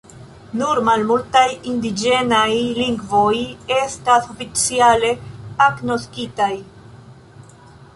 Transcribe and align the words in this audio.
Nur 0.61 0.79
malmultaj 0.87 1.43
indiĝenaj 1.73 2.49
lingvoj 2.79 3.31
estas 3.79 4.29
oficiale 4.35 5.15
agnoskitaj. 5.71 6.55